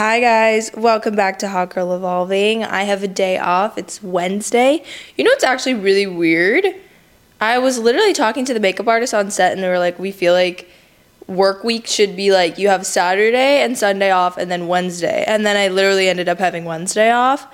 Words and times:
Hi 0.00 0.18
guys, 0.18 0.70
welcome 0.74 1.14
back 1.14 1.40
to 1.40 1.48
Hot 1.48 1.74
Girl 1.74 1.94
Evolving. 1.94 2.64
I 2.64 2.84
have 2.84 3.02
a 3.02 3.06
day 3.06 3.36
off. 3.36 3.76
It's 3.76 4.02
Wednesday. 4.02 4.82
You 5.14 5.24
know 5.24 5.30
it's 5.32 5.44
actually 5.44 5.74
really 5.74 6.06
weird? 6.06 6.64
I 7.38 7.58
was 7.58 7.78
literally 7.78 8.14
talking 8.14 8.46
to 8.46 8.54
the 8.54 8.60
makeup 8.60 8.88
artist 8.88 9.12
on 9.12 9.30
set 9.30 9.52
and 9.52 9.62
they 9.62 9.68
were 9.68 9.78
like, 9.78 9.98
"We 9.98 10.10
feel 10.10 10.32
like 10.32 10.70
work 11.26 11.64
week 11.64 11.86
should 11.86 12.16
be 12.16 12.32
like 12.32 12.56
you 12.56 12.68
have 12.68 12.86
Saturday 12.86 13.60
and 13.60 13.76
Sunday 13.76 14.10
off 14.10 14.38
and 14.38 14.50
then 14.50 14.68
Wednesday." 14.68 15.22
And 15.26 15.44
then 15.44 15.58
I 15.58 15.68
literally 15.68 16.08
ended 16.08 16.30
up 16.30 16.38
having 16.38 16.64
Wednesday 16.64 17.10
off, 17.10 17.46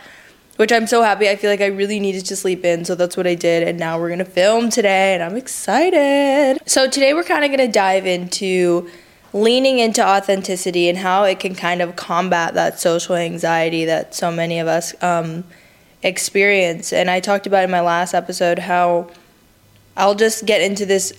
which 0.54 0.70
I'm 0.70 0.86
so 0.86 1.02
happy. 1.02 1.28
I 1.28 1.34
feel 1.34 1.50
like 1.50 1.60
I 1.60 1.66
really 1.66 1.98
needed 1.98 2.26
to 2.26 2.36
sleep 2.36 2.64
in, 2.64 2.84
so 2.84 2.94
that's 2.94 3.16
what 3.16 3.26
I 3.26 3.34
did 3.34 3.66
and 3.66 3.76
now 3.76 3.98
we're 3.98 4.10
to 4.20 4.24
film 4.24 4.70
today 4.70 5.14
and 5.14 5.22
I'm 5.24 5.34
excited. 5.34 6.60
So 6.64 6.88
today 6.88 7.12
we're 7.12 7.24
kind 7.24 7.44
of 7.44 7.50
to 7.58 7.66
dive 7.66 8.06
into 8.06 8.88
leaning 9.36 9.78
into 9.78 10.04
authenticity 10.04 10.88
and 10.88 10.98
how 10.98 11.24
it 11.24 11.38
can 11.38 11.54
kind 11.54 11.82
of 11.82 11.94
combat 11.94 12.54
that 12.54 12.80
social 12.80 13.14
anxiety 13.14 13.84
that 13.84 14.14
so 14.14 14.32
many 14.32 14.58
of 14.58 14.66
us 14.66 14.94
um, 15.02 15.44
experience. 16.02 16.92
And 16.92 17.10
I 17.10 17.20
talked 17.20 17.46
about 17.46 17.62
in 17.64 17.70
my 17.70 17.82
last 17.82 18.14
episode 18.14 18.58
how 18.58 19.10
I'll 19.94 20.14
just 20.14 20.46
get 20.46 20.62
into 20.62 20.86
this 20.86 21.12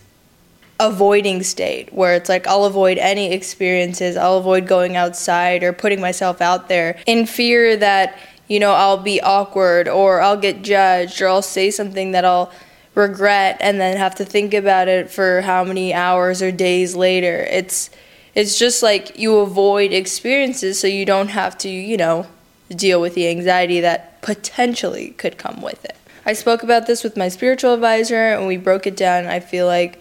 avoiding 0.79 1.43
state 1.43 1.93
where 1.93 2.15
it's 2.15 2.27
like 2.27 2.47
I'll 2.47 2.65
avoid 2.65 2.97
any 2.97 3.31
experiences, 3.31 4.17
I'll 4.17 4.37
avoid 4.37 4.67
going 4.67 4.95
outside 4.95 5.63
or 5.63 5.71
putting 5.71 6.01
myself 6.01 6.41
out 6.41 6.69
there 6.69 6.99
in 7.05 7.27
fear 7.27 7.77
that, 7.77 8.17
you 8.47 8.59
know, 8.59 8.71
I'll 8.71 8.97
be 8.97 9.21
awkward 9.21 9.87
or 9.87 10.21
I'll 10.21 10.37
get 10.37 10.63
judged 10.63 11.21
or 11.21 11.27
I'll 11.27 11.41
say 11.43 11.69
something 11.69 12.11
that 12.11 12.25
I'll 12.25 12.51
regret 12.95 13.57
and 13.59 13.79
then 13.79 13.95
have 13.95 14.15
to 14.15 14.25
think 14.25 14.55
about 14.55 14.87
it 14.87 15.09
for 15.09 15.41
how 15.41 15.63
many 15.63 15.93
hours 15.93 16.41
or 16.41 16.51
days 16.51 16.95
later. 16.95 17.47
It's 17.51 17.91
it's 18.37 18.59
just 18.59 18.83
like 18.83 19.17
you 19.17 19.39
avoid 19.39 19.91
experiences 19.91 20.79
so 20.79 20.85
you 20.85 21.05
don't 21.05 21.29
have 21.29 21.57
to, 21.57 21.69
you 21.69 21.97
know, 21.97 22.27
deal 22.69 23.01
with 23.01 23.15
the 23.15 23.27
anxiety 23.27 23.79
that 23.79 24.21
potentially 24.21 25.09
could 25.17 25.39
come 25.39 25.59
with 25.59 25.83
it. 25.83 25.97
I 26.23 26.33
spoke 26.33 26.61
about 26.61 26.85
this 26.85 27.03
with 27.03 27.17
my 27.17 27.29
spiritual 27.29 27.73
advisor 27.73 28.33
and 28.33 28.45
we 28.45 28.57
broke 28.57 28.85
it 28.85 28.95
down. 28.95 29.25
I 29.25 29.39
feel 29.39 29.65
like 29.65 29.99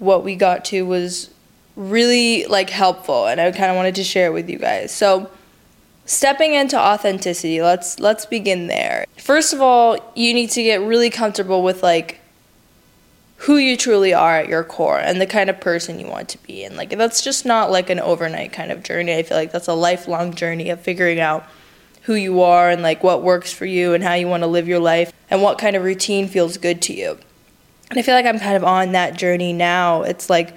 what 0.00 0.24
we 0.24 0.34
got 0.34 0.64
to 0.64 0.82
was 0.82 1.30
really 1.76 2.44
like 2.46 2.70
helpful 2.70 3.28
and 3.28 3.40
I 3.40 3.52
kind 3.52 3.70
of 3.70 3.76
wanted 3.76 3.94
to 3.94 4.04
share 4.04 4.26
it 4.26 4.32
with 4.32 4.50
you 4.50 4.58
guys. 4.58 4.90
So, 4.90 5.30
stepping 6.06 6.54
into 6.54 6.76
authenticity, 6.76 7.62
let's 7.62 8.00
let's 8.00 8.26
begin 8.26 8.66
there. 8.66 9.06
First 9.16 9.52
of 9.52 9.60
all, 9.60 9.96
you 10.16 10.34
need 10.34 10.50
to 10.50 10.62
get 10.64 10.80
really 10.80 11.10
comfortable 11.10 11.62
with 11.62 11.84
like 11.84 12.20
who 13.40 13.56
you 13.56 13.76
truly 13.76 14.14
are 14.14 14.38
at 14.38 14.48
your 14.48 14.64
core 14.64 14.98
and 14.98 15.20
the 15.20 15.26
kind 15.26 15.50
of 15.50 15.60
person 15.60 16.00
you 16.00 16.06
want 16.06 16.28
to 16.30 16.38
be. 16.38 16.64
And 16.64 16.76
like 16.76 16.90
that's 16.90 17.22
just 17.22 17.44
not 17.44 17.70
like 17.70 17.90
an 17.90 18.00
overnight 18.00 18.52
kind 18.52 18.72
of 18.72 18.82
journey. 18.82 19.14
I 19.14 19.22
feel 19.22 19.36
like 19.36 19.52
that's 19.52 19.68
a 19.68 19.74
lifelong 19.74 20.34
journey 20.34 20.70
of 20.70 20.80
figuring 20.80 21.20
out 21.20 21.46
who 22.02 22.14
you 22.14 22.40
are 22.40 22.70
and 22.70 22.82
like 22.82 23.02
what 23.02 23.22
works 23.22 23.52
for 23.52 23.66
you 23.66 23.92
and 23.92 24.02
how 24.02 24.14
you 24.14 24.28
want 24.28 24.42
to 24.42 24.46
live 24.46 24.68
your 24.68 24.78
life 24.78 25.12
and 25.28 25.42
what 25.42 25.58
kind 25.58 25.76
of 25.76 25.82
routine 25.82 26.28
feels 26.28 26.56
good 26.56 26.80
to 26.82 26.94
you. 26.94 27.18
And 27.90 27.98
I 27.98 28.02
feel 28.02 28.14
like 28.14 28.26
I'm 28.26 28.38
kind 28.38 28.56
of 28.56 28.64
on 28.64 28.92
that 28.92 29.16
journey 29.18 29.52
now. 29.52 30.02
It's 30.02 30.30
like 30.30 30.56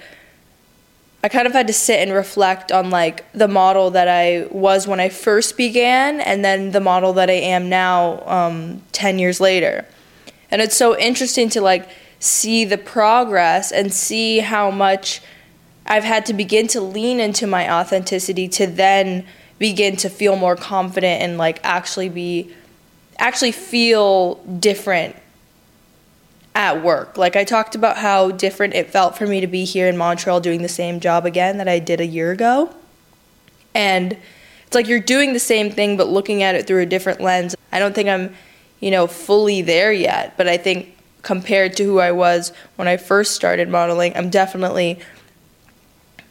I 1.22 1.28
kind 1.28 1.46
of 1.46 1.52
had 1.52 1.66
to 1.66 1.72
sit 1.72 2.00
and 2.00 2.12
reflect 2.12 2.72
on 2.72 2.88
like 2.90 3.30
the 3.32 3.48
model 3.48 3.90
that 3.90 4.08
I 4.08 4.46
was 4.50 4.86
when 4.86 5.00
I 5.00 5.10
first 5.10 5.56
began 5.56 6.20
and 6.20 6.42
then 6.44 6.70
the 6.70 6.80
model 6.80 7.12
that 7.14 7.28
I 7.28 7.34
am 7.34 7.68
now 7.68 8.26
um, 8.26 8.82
10 8.92 9.18
years 9.18 9.38
later. 9.38 9.84
And 10.50 10.62
it's 10.62 10.76
so 10.76 10.98
interesting 10.98 11.50
to 11.50 11.60
like 11.60 11.88
see 12.20 12.64
the 12.66 12.78
progress 12.78 13.72
and 13.72 13.92
see 13.92 14.38
how 14.38 14.70
much 14.70 15.20
I've 15.86 16.04
had 16.04 16.26
to 16.26 16.34
begin 16.34 16.68
to 16.68 16.80
lean 16.80 17.18
into 17.18 17.46
my 17.46 17.68
authenticity 17.72 18.46
to 18.48 18.66
then 18.66 19.26
begin 19.58 19.96
to 19.96 20.08
feel 20.08 20.36
more 20.36 20.54
confident 20.54 21.22
and 21.22 21.36
like 21.36 21.58
actually 21.64 22.08
be 22.08 22.54
actually 23.18 23.52
feel 23.52 24.36
different 24.58 25.16
at 26.54 26.82
work. 26.82 27.16
Like 27.16 27.36
I 27.36 27.44
talked 27.44 27.74
about 27.74 27.96
how 27.96 28.30
different 28.30 28.74
it 28.74 28.90
felt 28.90 29.16
for 29.16 29.26
me 29.26 29.40
to 29.40 29.46
be 29.46 29.64
here 29.64 29.88
in 29.88 29.96
Montreal 29.96 30.40
doing 30.40 30.62
the 30.62 30.68
same 30.68 31.00
job 31.00 31.26
again 31.26 31.58
that 31.58 31.68
I 31.68 31.78
did 31.78 32.00
a 32.00 32.06
year 32.06 32.32
ago. 32.32 32.74
And 33.74 34.16
it's 34.66 34.74
like 34.74 34.88
you're 34.88 35.00
doing 35.00 35.32
the 35.32 35.40
same 35.40 35.70
thing 35.70 35.96
but 35.96 36.08
looking 36.08 36.42
at 36.42 36.54
it 36.54 36.66
through 36.66 36.82
a 36.82 36.86
different 36.86 37.20
lens. 37.20 37.56
I 37.72 37.78
don't 37.78 37.94
think 37.94 38.08
I'm, 38.08 38.34
you 38.80 38.90
know, 38.90 39.06
fully 39.06 39.62
there 39.62 39.92
yet, 39.92 40.36
but 40.36 40.48
I 40.48 40.56
think 40.56 40.96
compared 41.22 41.76
to 41.76 41.84
who 41.84 41.98
I 41.98 42.12
was 42.12 42.52
when 42.76 42.88
I 42.88 42.96
first 42.96 43.34
started 43.34 43.68
modeling, 43.68 44.16
I'm 44.16 44.30
definitely 44.30 45.00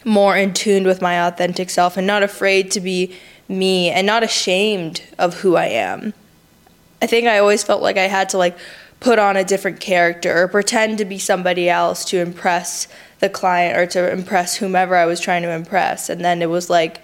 more 0.06 0.36
in 0.36 0.54
tune 0.54 0.86
with 0.86 1.02
my 1.02 1.28
authentic 1.28 1.70
self 1.70 1.98
and 1.98 2.08
not 2.08 2.24
afraid 2.24 2.72
to 2.72 2.80
be 2.80 3.16
me 3.48 3.90
and 3.90 4.06
not 4.06 4.24
ashamed 4.24 5.04
of 5.18 5.42
who 5.42 5.56
I 5.56 5.66
am. 5.66 6.14
I 7.02 7.08
think 7.08 7.28
I 7.28 7.40
always 7.40 7.64
felt 7.64 7.82
like 7.82 7.98
I 7.98 8.08
had 8.08 8.30
to 8.30 8.38
like 8.38 8.58
put 9.00 9.20
on 9.20 9.38
a 9.38 9.44
different 9.44 9.80
character 9.80 10.42
or 10.42 10.48
pretend 10.48 10.98
to 10.98 11.06
be 11.06 11.18
somebody 11.18 11.70
else 11.70 12.04
to 12.06 12.20
impress 12.20 12.88
the 13.20 13.30
client 13.30 13.78
or 13.78 13.86
to 13.88 14.12
impress 14.12 14.56
whomever 14.56 14.96
I 14.96 15.06
was 15.06 15.20
trying 15.20 15.44
to 15.44 15.52
impress. 15.52 16.10
And 16.10 16.24
then 16.24 16.42
it 16.42 16.50
was 16.50 16.70
like 16.70 17.02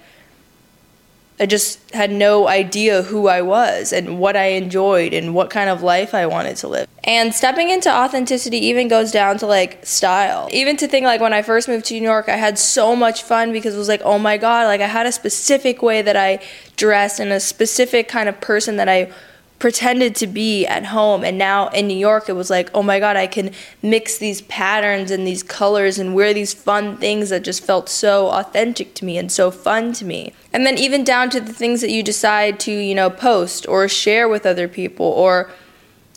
I 1.39 1.45
just 1.45 1.91
had 1.91 2.11
no 2.11 2.47
idea 2.47 3.03
who 3.03 3.27
I 3.27 3.41
was 3.41 3.91
and 3.91 4.19
what 4.19 4.37
I 4.37 4.45
enjoyed 4.51 5.13
and 5.13 5.35
what 5.35 5.49
kind 5.49 5.69
of 5.69 5.83
life 5.83 6.13
I 6.13 6.25
wanted 6.27 6.55
to 6.57 6.69
live. 6.69 6.87
And 7.03 7.35
stepping 7.35 7.69
into 7.69 7.91
authenticity 7.91 8.57
even 8.57 8.87
goes 8.87 9.11
down 9.11 9.37
to 9.39 9.47
like 9.47 9.85
style. 9.85 10.47
Even 10.51 10.77
to 10.77 10.87
think 10.87 11.03
like 11.03 11.19
when 11.19 11.33
I 11.33 11.41
first 11.41 11.67
moved 11.67 11.85
to 11.87 11.93
New 11.93 12.03
York, 12.03 12.29
I 12.29 12.37
had 12.37 12.57
so 12.57 12.95
much 12.95 13.23
fun 13.23 13.51
because 13.51 13.75
it 13.75 13.77
was 13.77 13.89
like, 13.89 14.01
oh 14.03 14.17
my 14.17 14.37
God, 14.37 14.67
like 14.67 14.81
I 14.81 14.87
had 14.87 15.05
a 15.05 15.11
specific 15.11 15.81
way 15.81 16.01
that 16.01 16.15
I 16.15 16.39
dressed 16.77 17.19
and 17.19 17.31
a 17.31 17.39
specific 17.39 18.07
kind 18.07 18.29
of 18.29 18.39
person 18.39 18.77
that 18.77 18.87
I 18.87 19.11
pretended 19.59 20.15
to 20.15 20.27
be 20.27 20.65
at 20.65 20.85
home. 20.85 21.23
And 21.23 21.37
now 21.37 21.69
in 21.69 21.87
New 21.87 21.97
York 21.97 22.29
it 22.29 22.33
was 22.33 22.49
like 22.49 22.69
oh 22.73 22.83
my 22.83 22.99
god 22.99 23.15
I 23.15 23.27
can 23.27 23.51
mix 23.81 24.17
these 24.17 24.41
patterns 24.43 25.11
and 25.11 25.25
these 25.25 25.43
colors 25.43 25.97
and 25.97 26.13
wear 26.13 26.33
these 26.33 26.53
fun 26.53 26.97
things 26.97 27.29
that 27.29 27.43
just 27.43 27.63
felt 27.63 27.89
so 27.89 28.27
authentic 28.29 28.93
to 28.95 29.05
me 29.05 29.17
and 29.17 29.31
so 29.31 29.51
fun 29.51 29.93
to 29.93 30.05
me. 30.05 30.33
And 30.53 30.65
then 30.65 30.77
even 30.77 31.03
down 31.03 31.29
to 31.31 31.39
the 31.39 31.53
things 31.53 31.81
that 31.81 31.91
you 31.91 32.03
decide 32.03 32.59
to 32.61 32.71
you 32.71 32.95
know 32.95 33.09
post 33.09 33.67
or 33.67 33.87
share 33.87 34.27
with 34.27 34.45
other 34.45 34.67
people 34.67 35.05
or 35.05 35.49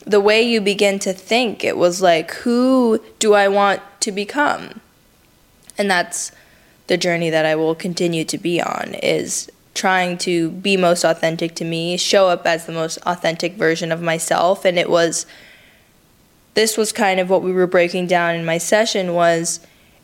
the 0.05 0.19
way 0.19 0.41
you 0.41 0.59
begin 0.61 0.97
to 0.99 1.13
think 1.13 1.63
it 1.63 1.77
was 1.77 2.01
like 2.01 2.31
who 2.31 3.01
do 3.19 3.33
I 3.33 3.47
want 3.47 3.81
to 4.01 4.11
become? 4.11 4.81
And 5.77 5.89
that's 5.89 6.31
the 6.87 6.97
journey 6.97 7.29
that 7.29 7.45
I 7.45 7.55
will 7.55 7.75
continue 7.75 8.25
to 8.25 8.37
be 8.37 8.59
on 8.59 8.95
is 8.95 9.49
trying 9.73 10.17
to 10.17 10.51
be 10.51 10.75
most 10.75 11.03
authentic 11.03 11.55
to 11.55 11.65
me, 11.65 11.97
show 11.97 12.27
up 12.27 12.45
as 12.45 12.65
the 12.65 12.71
most 12.71 12.97
authentic 13.05 13.53
version 13.53 13.91
of 13.91 14.01
myself 14.01 14.65
and 14.65 14.77
it 14.77 14.89
was 14.89 15.25
this 16.55 16.77
was 16.77 16.91
kind 16.91 17.19
of 17.19 17.29
what 17.29 17.41
we 17.41 17.53
were 17.53 17.67
breaking 17.67 18.07
down 18.07 18.35
in 18.35 18.43
my 18.43 18.57
session 18.57 19.13
was 19.13 19.59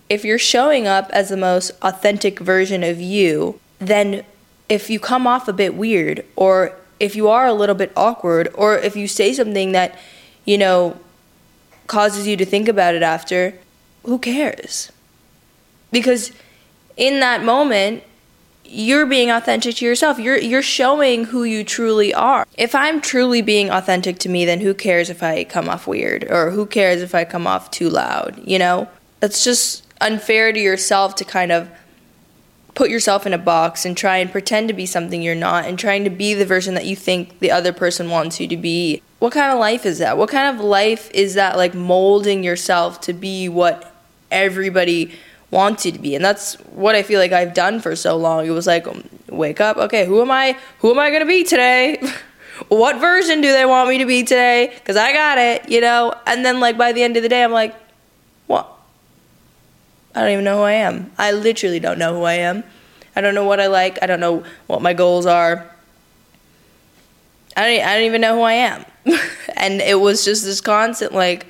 if 0.09 0.23
you're 0.23 0.39
showing 0.39 0.87
up 0.87 1.09
as 1.11 1.29
the 1.29 1.37
most 1.37 1.71
authentic 1.81 2.39
version 2.39 2.83
of 2.83 3.01
you, 3.01 3.59
then 3.79 4.23
if 4.69 4.89
you 4.89 4.99
come 4.99 5.27
off 5.27 5.47
a 5.47 5.53
bit 5.53 5.75
weird 5.75 6.23
or 6.35 6.73
if 6.99 7.15
you 7.15 7.27
are 7.27 7.45
a 7.45 7.53
little 7.53 7.75
bit 7.75 7.91
awkward 7.95 8.49
or 8.53 8.77
if 8.77 8.95
you 8.95 9.07
say 9.07 9.33
something 9.33 9.71
that, 9.71 9.97
you 10.45 10.57
know, 10.57 10.97
causes 11.87 12.27
you 12.27 12.37
to 12.37 12.45
think 12.45 12.67
about 12.67 12.95
it 12.95 13.03
after, 13.03 13.53
who 14.03 14.19
cares? 14.19 14.91
Because 15.91 16.31
in 16.95 17.19
that 17.19 17.43
moment, 17.43 18.03
you're 18.67 19.05
being 19.05 19.29
authentic 19.31 19.75
to 19.75 19.85
yourself. 19.85 20.19
You're 20.19 20.37
you're 20.37 20.61
showing 20.61 21.25
who 21.25 21.43
you 21.43 21.63
truly 21.63 22.13
are. 22.13 22.45
If 22.57 22.75
I'm 22.75 23.01
truly 23.01 23.41
being 23.41 23.69
authentic 23.69 24.19
to 24.19 24.29
me, 24.29 24.45
then 24.45 24.61
who 24.61 24.73
cares 24.73 25.09
if 25.09 25.23
I 25.23 25.43
come 25.43 25.69
off 25.69 25.87
weird 25.87 26.25
or 26.29 26.51
who 26.51 26.65
cares 26.65 27.01
if 27.01 27.15
I 27.15 27.25
come 27.25 27.47
off 27.47 27.71
too 27.71 27.89
loud, 27.89 28.41
you 28.45 28.59
know? 28.59 28.89
That's 29.19 29.43
just 29.43 29.83
unfair 30.01 30.51
to 30.51 30.59
yourself 30.59 31.15
to 31.15 31.25
kind 31.25 31.51
of 31.51 31.69
put 32.75 32.89
yourself 32.89 33.25
in 33.25 33.33
a 33.33 33.37
box 33.37 33.85
and 33.85 33.95
try 33.95 34.17
and 34.17 34.29
pretend 34.31 34.67
to 34.67 34.73
be 34.73 34.85
something 34.85 35.21
you're 35.21 35.33
not 35.33 35.65
and 35.65 35.79
trying 35.79 36.03
to 36.03 36.09
be 36.09 36.33
the 36.33 36.45
version 36.45 36.73
that 36.73 36.85
you 36.85 36.95
think 36.95 37.39
the 37.39 37.49
other 37.49 37.71
person 37.71 38.09
wants 38.09 38.39
you 38.39 38.47
to 38.47 38.57
be. 38.57 39.01
What 39.19 39.31
kind 39.31 39.51
of 39.51 39.59
life 39.59 39.85
is 39.85 39.99
that? 39.99 40.17
What 40.17 40.29
kind 40.29 40.55
of 40.55 40.63
life 40.63 41.09
is 41.11 41.35
that 41.35 41.55
like 41.55 41.73
molding 41.73 42.43
yourself 42.43 42.99
to 43.01 43.13
be 43.13 43.47
what 43.47 43.95
everybody 44.29 45.13
wants 45.55 45.85
you 45.85 45.91
to 45.93 45.99
be. 45.99 46.13
And 46.15 46.23
that's 46.23 46.55
what 46.83 46.95
i 46.95 47.01
feel 47.01 47.19
like 47.19 47.31
i've 47.31 47.53
done 47.53 47.79
for 47.79 47.95
so 47.95 48.17
long. 48.17 48.45
It 48.45 48.51
was 48.51 48.67
like 48.67 48.85
wake 49.29 49.61
up. 49.61 49.77
Okay 49.77 50.05
who 50.05 50.21
am 50.21 50.29
i 50.29 50.57
who 50.79 50.91
am 50.91 50.99
i 50.99 51.09
going 51.09 51.21
to 51.21 51.33
be 51.37 51.43
today? 51.43 52.01
What 52.69 53.01
version 53.01 53.41
do 53.41 53.51
they 53.51 53.65
want 53.65 53.89
me 53.89 53.97
to 53.97 54.05
be 54.05 54.23
today? 54.23 54.71
Because 54.75 54.97
i 54.97 55.11
got 55.13 55.37
it 55.37 55.69
you 55.69 55.81
know? 55.81 56.13
And 56.27 56.45
then 56.45 56.59
like 56.59 56.77
by 56.77 56.91
the 56.91 57.03
end 57.03 57.17
of 57.17 57.23
the 57.23 57.29
day 57.29 57.43
i'm 57.43 57.51
like 57.51 57.73
what 58.47 58.69
i 60.13 60.21
don't 60.21 60.31
even 60.31 60.45
know 60.45 60.57
who 60.57 60.63
i 60.63 60.73
am. 60.73 61.11
I 61.17 61.31
literally 61.31 61.79
don't 61.79 61.97
know 61.97 62.13
who 62.15 62.23
i 62.23 62.33
am. 62.33 62.63
I 63.15 63.21
don't 63.21 63.35
know 63.35 63.45
what 63.45 63.59
i 63.59 63.67
like. 63.67 63.97
I 64.01 64.05
don't 64.07 64.19
know 64.19 64.43
what 64.67 64.81
my 64.81 64.93
goals 64.93 65.25
are. 65.25 65.65
I 67.57 67.61
don't, 67.61 67.87
I 67.87 67.95
don't 67.95 68.03
even 68.03 68.21
know 68.21 68.35
who 68.35 68.41
i 68.41 68.53
am. 68.53 68.85
And 69.57 69.79
it 69.79 69.99
was 70.01 70.25
just 70.25 70.43
this 70.43 70.59
constant 70.59 71.13
like 71.13 71.47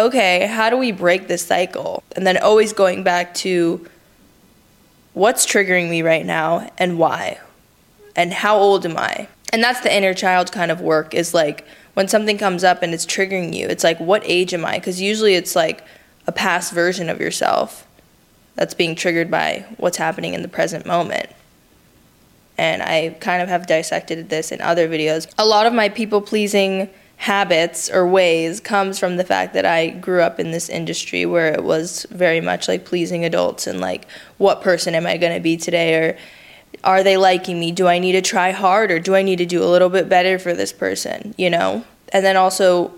okay, 0.00 0.46
how 0.46 0.70
do 0.70 0.76
we 0.76 0.92
break 0.92 1.28
this 1.28 1.46
cycle? 1.46 2.02
And 2.16 2.26
then 2.26 2.36
always 2.38 2.72
going 2.72 3.02
back 3.02 3.34
to 3.34 3.86
what's 5.12 5.46
triggering 5.46 5.90
me 5.90 6.02
right 6.02 6.24
now 6.24 6.70
and 6.78 6.98
why? 6.98 7.38
And 8.16 8.32
how 8.32 8.56
old 8.56 8.86
am 8.86 8.96
I? 8.96 9.28
And 9.52 9.62
that's 9.62 9.80
the 9.80 9.94
inner 9.94 10.14
child 10.14 10.52
kind 10.52 10.70
of 10.70 10.80
work 10.80 11.14
is 11.14 11.34
like 11.34 11.66
when 11.94 12.08
something 12.08 12.38
comes 12.38 12.64
up 12.64 12.82
and 12.82 12.94
it's 12.94 13.04
triggering 13.04 13.54
you, 13.54 13.66
it's 13.66 13.84
like, 13.84 13.98
what 13.98 14.22
age 14.24 14.54
am 14.54 14.64
I? 14.64 14.78
Because 14.78 15.00
usually 15.00 15.34
it's 15.34 15.56
like 15.56 15.84
a 16.26 16.32
past 16.32 16.72
version 16.72 17.10
of 17.10 17.20
yourself 17.20 17.86
that's 18.54 18.74
being 18.74 18.94
triggered 18.94 19.30
by 19.30 19.64
what's 19.76 19.96
happening 19.96 20.34
in 20.34 20.42
the 20.42 20.48
present 20.48 20.86
moment. 20.86 21.28
And 22.56 22.82
I 22.82 23.16
kind 23.20 23.42
of 23.42 23.48
have 23.48 23.66
dissected 23.66 24.28
this 24.28 24.52
in 24.52 24.60
other 24.60 24.88
videos. 24.88 25.32
A 25.38 25.46
lot 25.46 25.66
of 25.66 25.72
my 25.72 25.88
people 25.88 26.20
pleasing 26.20 26.90
habits 27.20 27.90
or 27.90 28.06
ways 28.06 28.60
comes 28.60 28.98
from 28.98 29.18
the 29.18 29.24
fact 29.24 29.52
that 29.52 29.66
I 29.66 29.90
grew 29.90 30.22
up 30.22 30.40
in 30.40 30.52
this 30.52 30.70
industry 30.70 31.26
where 31.26 31.52
it 31.52 31.62
was 31.62 32.06
very 32.10 32.40
much 32.40 32.66
like 32.66 32.86
pleasing 32.86 33.26
adults 33.26 33.66
and 33.66 33.78
like 33.78 34.06
what 34.38 34.62
person 34.62 34.94
am 34.94 35.06
I 35.06 35.18
going 35.18 35.34
to 35.34 35.40
be 35.40 35.58
today 35.58 35.96
or 35.96 36.18
are 36.82 37.02
they 37.02 37.18
liking 37.18 37.60
me? 37.60 37.72
Do 37.72 37.86
I 37.86 37.98
need 37.98 38.12
to 38.12 38.22
try 38.22 38.52
harder? 38.52 38.96
Or 38.96 39.00
do 39.00 39.14
I 39.14 39.20
need 39.20 39.36
to 39.36 39.44
do 39.44 39.62
a 39.62 39.68
little 39.68 39.90
bit 39.90 40.08
better 40.08 40.38
for 40.38 40.54
this 40.54 40.72
person, 40.72 41.34
you 41.36 41.50
know? 41.50 41.84
And 42.10 42.24
then 42.24 42.38
also 42.38 42.94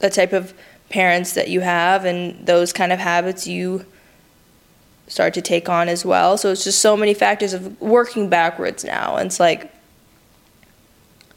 the 0.00 0.10
type 0.10 0.34
of 0.34 0.52
parents 0.90 1.32
that 1.32 1.48
you 1.48 1.60
have 1.60 2.04
and 2.04 2.46
those 2.46 2.74
kind 2.74 2.92
of 2.92 2.98
habits 2.98 3.46
you 3.46 3.86
start 5.06 5.32
to 5.32 5.40
take 5.40 5.70
on 5.70 5.88
as 5.88 6.04
well. 6.04 6.36
So 6.36 6.52
it's 6.52 6.64
just 6.64 6.80
so 6.80 6.98
many 6.98 7.14
factors 7.14 7.54
of 7.54 7.80
working 7.80 8.28
backwards 8.28 8.84
now. 8.84 9.16
And 9.16 9.28
it's 9.28 9.40
like 9.40 9.72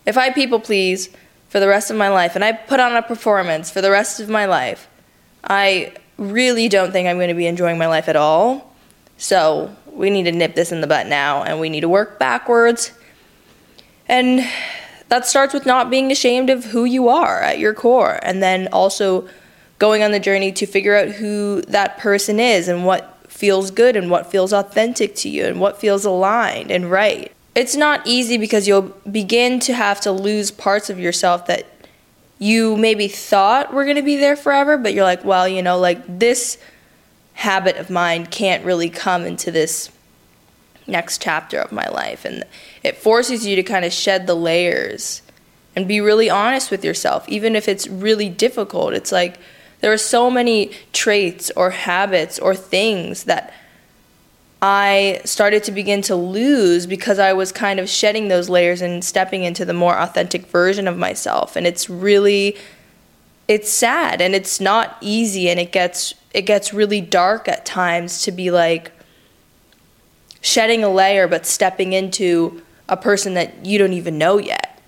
if 0.06 0.18
I 0.18 0.32
people 0.32 0.60
please 0.60 1.08
for 1.52 1.60
the 1.60 1.68
rest 1.68 1.92
of 1.92 1.98
my 1.98 2.08
life 2.08 2.36
and 2.36 2.46
I 2.46 2.54
put 2.54 2.80
on 2.80 2.96
a 2.96 3.02
performance 3.02 3.70
for 3.70 3.82
the 3.82 3.92
rest 3.92 4.22
of 4.22 4.30
my 4.30 4.46
life, 4.46 4.88
I 5.44 5.94
really 6.18 6.70
don't 6.70 6.94
think 6.94 7.10
I'm 7.10 7.18
going 7.18 7.28
to 7.28 7.34
be 7.34 7.46
enjoying 7.46 7.78
my 7.78 7.88
life 7.88 8.08
at 8.08 8.16
all. 8.16 8.74
So 9.18 9.76
we 9.92 10.10
need 10.10 10.24
to 10.24 10.32
nip 10.32 10.56
this 10.56 10.72
in 10.72 10.80
the 10.80 10.88
butt 10.88 11.08
now 11.08 11.44
and 11.44 11.60
we 11.60 11.68
need 11.68 11.82
to 11.82 11.90
work 11.90 12.18
backwards. 12.20 12.94
And 14.08 14.48
that 15.10 15.28
starts 15.28 15.54
with 15.54 15.66
not 15.66 15.90
being 15.90 16.10
ashamed 16.10 16.50
of 16.50 16.64
who 16.64 16.86
you 16.86 17.10
are 17.10 17.42
at 17.42 17.60
your 17.60 17.74
core 17.74 18.18
and 18.24 18.42
then 18.42 18.70
also 18.72 19.28
going 19.78 20.04
on 20.04 20.12
the 20.12 20.22
journey 20.22 20.54
to 20.54 20.66
figure 20.66 20.96
out 20.96 21.10
who 21.10 21.64
that 21.64 21.98
person 21.98 22.40
is 22.40 22.70
and 22.70 22.86
what 22.86 23.18
feels 23.28 23.72
good 23.72 23.98
and 23.98 24.10
what 24.10 24.32
feels 24.32 24.54
authentic 24.54 25.16
to 25.16 25.28
you 25.28 25.44
and 25.44 25.60
what 25.60 25.82
feels 25.82 26.06
aligned 26.06 26.72
and 26.72 26.90
right. 26.90 27.34
It's 27.54 27.76
not 27.76 28.06
easy 28.06 28.38
because 28.38 28.68
you'll 28.68 28.94
begin 29.10 29.60
to 29.62 29.74
have 29.74 30.00
to 30.02 30.12
lose 30.12 30.52
parts 30.52 30.90
of 30.90 31.00
yourself 31.00 31.48
that 31.48 31.66
you 32.40 32.78
maybe 32.78 33.08
thought 33.08 33.74
were 33.74 33.84
going 33.84 33.98
to 33.98 34.02
be 34.02 34.16
there 34.16 34.36
forever, 34.36 34.78
but 34.78 34.94
you're 34.94 35.04
like, 35.04 35.24
well, 35.24 35.48
you 35.48 35.62
know, 35.62 35.78
like 35.78 36.02
this 36.08 36.58
habit 37.34 37.76
of 37.78 37.90
mine 37.90 38.26
can't 38.26 38.66
really 38.66 38.90
come 38.90 39.26
into 39.26 39.52
this 39.52 39.92
next 40.88 41.22
chapter 41.22 41.60
of 41.60 41.72
my 41.72 41.88
life. 41.90 42.26
And 42.26 42.44
it 42.84 42.98
forces 42.98 43.46
you 43.46 43.56
to 43.58 43.64
kind 43.64 43.86
of 43.86 43.94
shed 43.94 44.28
the 44.28 44.36
layers 44.36 45.22
and 45.76 45.88
be 45.88 46.02
really 46.02 46.30
honest 46.30 46.72
with 46.72 46.84
yourself, 46.84 47.28
even 47.30 47.56
if 47.56 47.68
it's 47.68 47.88
really 47.88 48.30
difficult. 48.30 48.94
It's 48.94 49.12
like 49.12 49.40
there 49.82 49.92
are 49.92 49.98
so 49.98 50.30
many 50.30 50.72
traits 50.94 51.52
or 51.56 51.72
habits 51.72 52.40
or 52.40 52.56
things 52.56 53.26
that 53.26 53.54
I 54.62 55.22
started 55.26 55.64
to 55.64 55.72
begin 55.72 56.04
to 56.04 56.16
lose 56.16 56.86
because 56.86 57.18
I 57.18 57.34
was 57.34 57.52
kind 57.52 57.80
of 57.80 57.90
shedding 57.90 58.28
those 58.28 58.48
layers 58.48 58.82
and 58.82 59.04
stepping 59.04 59.44
into 59.44 59.66
the 59.66 59.74
more 59.74 59.98
authentic 59.98 60.46
version 60.46 60.88
of 60.88 60.98
myself. 60.98 61.56
And 61.56 61.66
it's 61.66 61.90
really 61.90 62.58
it's 63.48 63.70
sad 63.70 64.22
and 64.22 64.36
it's 64.36 64.62
not 64.62 64.98
easy 65.02 65.50
and 65.50 65.60
it 65.60 65.72
gets 65.72 66.14
it 66.34 66.44
gets 66.44 66.74
really 66.74 67.02
dark 67.02 67.48
at 67.48 67.66
times 67.66 68.22
to 68.24 68.32
be 68.32 68.52
like 68.52 68.92
shedding 70.42 70.84
a 70.84 70.90
layer 70.90 71.28
but 71.28 71.46
stepping 71.46 71.92
into 71.92 72.62
a 72.88 72.96
person 72.96 73.34
that 73.34 73.66
you 73.66 73.78
don't 73.78 73.94
even 73.94 74.18
know 74.18 74.38
yet 74.38 74.80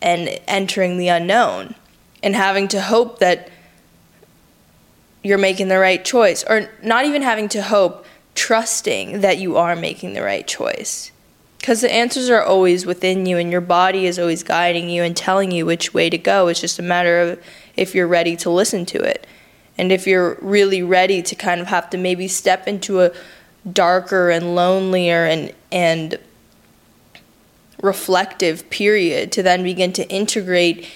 and 0.00 0.40
entering 0.46 0.96
the 0.96 1.08
unknown 1.08 1.74
and 2.22 2.34
having 2.34 2.68
to 2.68 2.80
hope 2.80 3.18
that 3.18 3.50
you're 5.22 5.36
making 5.36 5.68
the 5.68 5.78
right 5.78 6.04
choice 6.04 6.44
or 6.44 6.70
not 6.82 7.04
even 7.04 7.20
having 7.20 7.48
to 7.48 7.60
hope 7.60 8.06
trusting 8.38 9.20
that 9.20 9.38
you 9.38 9.56
are 9.56 9.74
making 9.74 10.12
the 10.12 10.22
right 10.22 10.46
choice. 10.46 11.10
Because 11.58 11.80
the 11.80 11.92
answers 11.92 12.30
are 12.30 12.40
always 12.40 12.86
within 12.86 13.26
you 13.26 13.36
and 13.36 13.50
your 13.50 13.60
body 13.60 14.06
is 14.06 14.16
always 14.16 14.44
guiding 14.44 14.88
you 14.88 15.02
and 15.02 15.16
telling 15.16 15.50
you 15.50 15.66
which 15.66 15.92
way 15.92 16.08
to 16.08 16.16
go. 16.16 16.46
It's 16.46 16.60
just 16.60 16.78
a 16.78 16.82
matter 16.82 17.20
of 17.20 17.44
if 17.76 17.96
you're 17.96 18.06
ready 18.06 18.36
to 18.36 18.48
listen 18.48 18.86
to 18.86 19.02
it. 19.02 19.26
And 19.76 19.90
if 19.90 20.06
you're 20.06 20.38
really 20.40 20.84
ready 20.84 21.20
to 21.20 21.34
kind 21.34 21.60
of 21.60 21.66
have 21.66 21.90
to 21.90 21.98
maybe 21.98 22.28
step 22.28 22.68
into 22.68 23.00
a 23.00 23.10
darker 23.70 24.30
and 24.30 24.54
lonelier 24.54 25.24
and 25.24 25.52
and 25.72 26.16
reflective 27.82 28.70
period 28.70 29.32
to 29.32 29.42
then 29.42 29.64
begin 29.64 29.92
to 29.94 30.08
integrate 30.08 30.88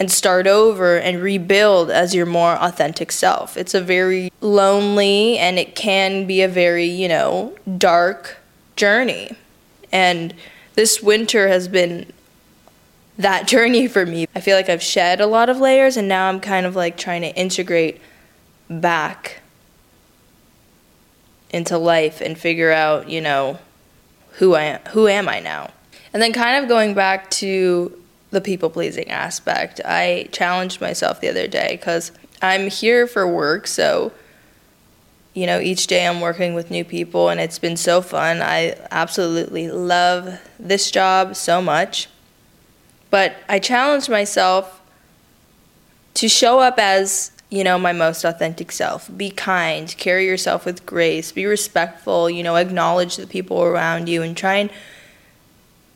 and 0.00 0.10
start 0.10 0.46
over 0.46 0.96
and 0.96 1.22
rebuild 1.22 1.90
as 1.90 2.14
your 2.14 2.24
more 2.24 2.54
authentic 2.54 3.12
self. 3.12 3.58
It's 3.58 3.74
a 3.74 3.82
very 3.82 4.32
lonely 4.40 5.36
and 5.36 5.58
it 5.58 5.76
can 5.76 6.26
be 6.26 6.40
a 6.40 6.48
very, 6.48 6.86
you 6.86 7.06
know, 7.06 7.54
dark 7.76 8.38
journey. 8.76 9.36
And 9.92 10.32
this 10.74 11.02
winter 11.02 11.48
has 11.48 11.68
been 11.68 12.10
that 13.18 13.46
journey 13.46 13.86
for 13.88 14.06
me. 14.06 14.26
I 14.34 14.40
feel 14.40 14.56
like 14.56 14.70
I've 14.70 14.82
shed 14.82 15.20
a 15.20 15.26
lot 15.26 15.50
of 15.50 15.58
layers 15.58 15.98
and 15.98 16.08
now 16.08 16.30
I'm 16.30 16.40
kind 16.40 16.64
of 16.64 16.74
like 16.74 16.96
trying 16.96 17.20
to 17.20 17.36
integrate 17.36 18.00
back 18.70 19.42
into 21.50 21.76
life 21.76 22.22
and 22.22 22.38
figure 22.38 22.72
out, 22.72 23.10
you 23.10 23.20
know, 23.20 23.58
who 24.34 24.54
I 24.54 24.62
am, 24.62 24.80
who 24.92 25.08
am 25.08 25.28
I 25.28 25.40
now? 25.40 25.72
And 26.14 26.22
then 26.22 26.32
kind 26.32 26.62
of 26.62 26.70
going 26.70 26.94
back 26.94 27.30
to 27.32 27.99
the 28.30 28.40
people 28.40 28.70
pleasing 28.70 29.10
aspect. 29.10 29.80
I 29.84 30.28
challenged 30.32 30.80
myself 30.80 31.20
the 31.20 31.28
other 31.28 31.46
day 31.46 31.68
because 31.72 32.12
I'm 32.40 32.70
here 32.70 33.06
for 33.06 33.26
work, 33.26 33.66
so 33.66 34.12
you 35.32 35.46
know, 35.46 35.60
each 35.60 35.86
day 35.86 36.06
I'm 36.06 36.20
working 36.20 36.54
with 36.54 36.70
new 36.70 36.84
people 36.84 37.28
and 37.28 37.40
it's 37.40 37.58
been 37.58 37.76
so 37.76 38.02
fun. 38.02 38.42
I 38.42 38.76
absolutely 38.90 39.70
love 39.70 40.40
this 40.58 40.90
job 40.90 41.36
so 41.36 41.62
much. 41.62 42.08
But 43.10 43.36
I 43.48 43.58
challenged 43.58 44.08
myself 44.08 44.80
to 46.14 46.28
show 46.28 46.60
up 46.60 46.78
as, 46.78 47.32
you 47.48 47.62
know, 47.62 47.78
my 47.78 47.92
most 47.92 48.24
authentic 48.24 48.72
self. 48.72 49.10
Be 49.16 49.30
kind, 49.30 49.94
carry 49.98 50.26
yourself 50.26 50.64
with 50.64 50.84
grace, 50.84 51.32
be 51.32 51.46
respectful, 51.46 52.28
you 52.28 52.42
know, 52.42 52.56
acknowledge 52.56 53.16
the 53.16 53.26
people 53.26 53.62
around 53.62 54.08
you 54.08 54.22
and 54.22 54.36
try 54.36 54.56
and 54.56 54.70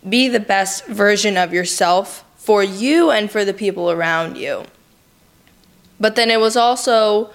be 0.08 0.28
the 0.28 0.40
best 0.40 0.86
version 0.86 1.36
of 1.36 1.52
yourself 1.52 2.24
for 2.36 2.62
you 2.62 3.10
and 3.10 3.30
for 3.30 3.44
the 3.44 3.54
people 3.54 3.90
around 3.90 4.36
you. 4.36 4.64
But 5.98 6.16
then 6.16 6.30
it 6.30 6.40
was 6.40 6.56
also 6.56 7.32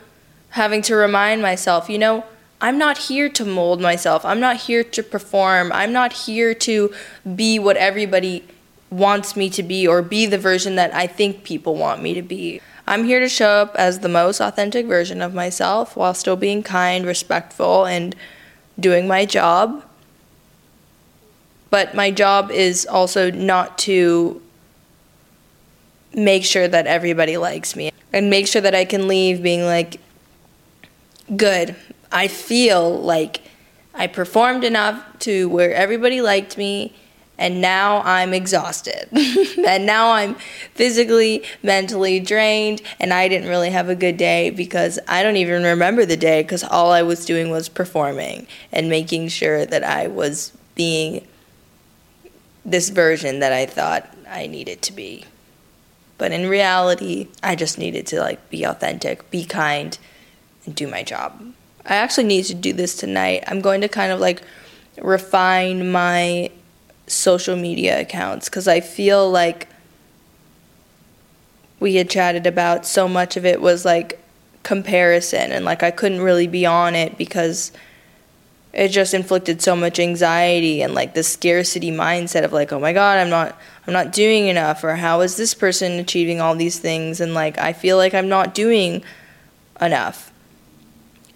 having 0.49 0.81
to 0.83 0.95
remind 0.95 1.41
myself, 1.41 1.89
you 1.89 1.97
know, 1.97 2.25
I'm 2.61 2.77
not 2.77 2.97
here 2.97 3.29
to 3.29 3.45
mold 3.45 3.79
myself. 3.79 4.25
I'm 4.25 4.39
not 4.39 4.57
here 4.57 4.83
to 4.83 5.01
perform. 5.01 5.71
I'm 5.71 5.93
not 5.93 6.11
here 6.11 6.53
to 6.53 6.93
be 7.35 7.57
what 7.57 7.77
everybody 7.77 8.43
wants 8.89 9.35
me 9.35 9.49
to 9.51 9.63
be 9.63 9.87
or 9.87 10.01
be 10.01 10.25
the 10.25 10.37
version 10.37 10.75
that 10.75 10.93
I 10.93 11.07
think 11.07 11.43
people 11.43 11.75
want 11.75 12.01
me 12.01 12.13
to 12.15 12.21
be. 12.21 12.61
I'm 12.85 13.05
here 13.05 13.19
to 13.19 13.29
show 13.29 13.49
up 13.49 13.75
as 13.75 13.99
the 13.99 14.09
most 14.09 14.41
authentic 14.41 14.87
version 14.87 15.21
of 15.21 15.33
myself 15.33 15.95
while 15.95 16.13
still 16.13 16.35
being 16.35 16.63
kind, 16.63 17.05
respectful, 17.05 17.85
and 17.85 18.15
doing 18.79 19.07
my 19.07 19.25
job. 19.25 19.83
But 21.69 21.93
my 21.95 22.11
job 22.11 22.51
is 22.51 22.85
also 22.85 23.29
not 23.31 23.77
to 23.79 24.41
make 26.13 26.43
sure 26.43 26.67
that 26.67 26.87
everybody 26.87 27.37
likes 27.37 27.75
me 27.75 27.91
and 28.11 28.29
make 28.29 28.47
sure 28.47 28.61
that 28.61 28.73
I 28.73 28.85
can 28.85 29.07
leave 29.07 29.43
being 29.43 29.63
like, 29.63 29.99
good. 31.35 31.75
I 32.11 32.27
feel 32.27 32.99
like 32.99 33.41
I 33.93 34.07
performed 34.07 34.63
enough 34.63 35.03
to 35.19 35.47
where 35.49 35.73
everybody 35.73 36.21
liked 36.21 36.57
me 36.57 36.95
and 37.39 37.61
now 37.61 38.01
I'm 38.01 38.33
exhausted. 38.33 39.07
and 39.65 39.85
now 39.85 40.11
I'm 40.11 40.35
physically, 40.75 41.43
mentally 41.63 42.19
drained, 42.19 42.81
and 42.99 43.13
I 43.13 43.29
didn't 43.29 43.47
really 43.47 43.69
have 43.69 43.87
a 43.87 43.95
good 43.95 44.17
day 44.17 44.49
because 44.49 44.99
I 45.07 45.23
don't 45.23 45.37
even 45.37 45.63
remember 45.63 46.05
the 46.05 46.17
day 46.17 46.41
because 46.41 46.65
all 46.65 46.91
I 46.91 47.01
was 47.01 47.25
doing 47.25 47.49
was 47.49 47.69
performing 47.69 48.45
and 48.73 48.89
making 48.89 49.29
sure 49.29 49.65
that 49.65 49.85
I 49.85 50.07
was 50.07 50.51
being 50.75 51.25
this 52.69 52.89
version 52.89 53.39
that 53.39 53.51
I 53.51 53.65
thought 53.65 54.15
I 54.27 54.47
needed 54.47 54.81
to 54.83 54.93
be. 54.93 55.25
But 56.17 56.31
in 56.31 56.49
reality, 56.49 57.29
I 57.41 57.55
just 57.55 57.77
needed 57.77 58.05
to 58.07 58.19
like 58.19 58.49
be 58.49 58.63
authentic, 58.63 59.29
be 59.31 59.45
kind, 59.45 59.97
and 60.65 60.75
do 60.75 60.87
my 60.87 61.03
job. 61.03 61.53
I 61.85 61.95
actually 61.95 62.25
need 62.25 62.45
to 62.45 62.53
do 62.53 62.73
this 62.73 62.95
tonight. 62.95 63.43
I'm 63.47 63.61
going 63.61 63.81
to 63.81 63.87
kind 63.87 64.11
of 64.11 64.19
like 64.19 64.43
refine 65.01 65.91
my 65.91 66.51
social 67.07 67.55
media 67.55 68.01
accounts 68.01 68.49
because 68.49 68.67
I 68.67 68.81
feel 68.81 69.29
like 69.31 69.67
we 71.79 71.95
had 71.95 72.09
chatted 72.09 72.45
about 72.45 72.85
so 72.85 73.07
much 73.07 73.37
of 73.37 73.45
it 73.45 73.61
was 73.61 73.85
like 73.85 74.19
comparison 74.63 75.51
and 75.51 75.63
like 75.65 75.81
I 75.81 75.91
couldn't 75.91 76.21
really 76.21 76.47
be 76.47 76.65
on 76.65 76.95
it 76.95 77.17
because 77.17 77.71
it 78.71 78.89
just 78.89 79.13
inflicted 79.13 79.61
so 79.61 79.75
much 79.75 79.99
anxiety 79.99 80.81
and 80.81 80.93
like 80.93 81.15
the 81.15 81.23
scarcity 81.23 81.91
mindset 81.91 82.43
of 82.43 82.53
like, 82.53 82.71
oh 82.71 82.79
my 82.79 82.93
god, 82.93 83.17
I'm 83.17 83.29
not 83.29 83.57
I'm 83.87 83.93
not 83.93 84.11
doing 84.11 84.47
enough 84.47 84.83
or 84.83 84.95
how 84.95 85.21
is 85.21 85.37
this 85.37 85.53
person 85.53 85.93
achieving 85.93 86.39
all 86.39 86.55
these 86.55 86.77
things 86.77 87.19
and 87.19 87.33
like 87.33 87.57
I 87.57 87.73
feel 87.73 87.97
like 87.97 88.13
I'm 88.13 88.29
not 88.29 88.53
doing 88.53 89.03
enough. 89.81 90.31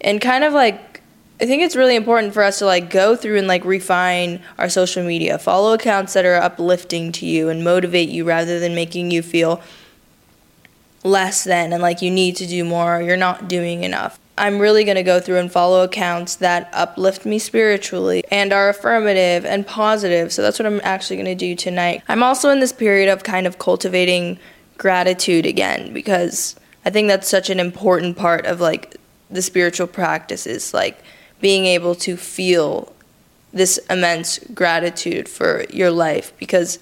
And 0.00 0.20
kind 0.20 0.44
of 0.44 0.52
like 0.52 1.00
I 1.40 1.46
think 1.46 1.62
it's 1.62 1.74
really 1.74 1.96
important 1.96 2.32
for 2.32 2.44
us 2.44 2.60
to 2.60 2.66
like 2.66 2.90
go 2.90 3.16
through 3.16 3.38
and 3.38 3.48
like 3.48 3.64
refine 3.64 4.40
our 4.56 4.68
social 4.68 5.04
media. 5.04 5.36
Follow 5.36 5.74
accounts 5.74 6.12
that 6.12 6.24
are 6.24 6.36
uplifting 6.36 7.10
to 7.12 7.26
you 7.26 7.48
and 7.48 7.64
motivate 7.64 8.08
you 8.08 8.24
rather 8.24 8.60
than 8.60 8.76
making 8.76 9.10
you 9.10 9.22
feel 9.22 9.60
less 11.02 11.42
than 11.42 11.72
and 11.72 11.82
like 11.82 12.00
you 12.00 12.10
need 12.10 12.36
to 12.36 12.46
do 12.46 12.64
more 12.64 12.98
or 12.98 13.02
you're 13.02 13.16
not 13.16 13.48
doing 13.48 13.82
enough. 13.82 14.20
I'm 14.36 14.58
really 14.58 14.84
going 14.84 14.96
to 14.96 15.02
go 15.02 15.20
through 15.20 15.38
and 15.38 15.50
follow 15.50 15.84
accounts 15.84 16.36
that 16.36 16.68
uplift 16.72 17.24
me 17.24 17.38
spiritually 17.38 18.24
and 18.30 18.52
are 18.52 18.68
affirmative 18.68 19.44
and 19.44 19.66
positive. 19.66 20.32
So 20.32 20.42
that's 20.42 20.58
what 20.58 20.66
I'm 20.66 20.80
actually 20.82 21.16
going 21.16 21.26
to 21.26 21.34
do 21.34 21.54
tonight. 21.54 22.02
I'm 22.08 22.22
also 22.22 22.50
in 22.50 22.60
this 22.60 22.72
period 22.72 23.08
of 23.08 23.22
kind 23.22 23.46
of 23.46 23.58
cultivating 23.58 24.38
gratitude 24.76 25.46
again 25.46 25.92
because 25.92 26.56
I 26.84 26.90
think 26.90 27.08
that's 27.08 27.28
such 27.28 27.48
an 27.48 27.60
important 27.60 28.16
part 28.16 28.44
of 28.46 28.60
like 28.60 28.96
the 29.30 29.40
spiritual 29.40 29.86
practices, 29.86 30.74
like 30.74 30.98
being 31.40 31.66
able 31.66 31.94
to 31.96 32.16
feel 32.16 32.92
this 33.52 33.78
immense 33.88 34.40
gratitude 34.52 35.28
for 35.28 35.64
your 35.70 35.90
life 35.90 36.32
because 36.38 36.80